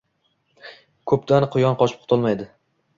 [1.13, 2.53] Koʻpdan quyon qochib qutulmaydi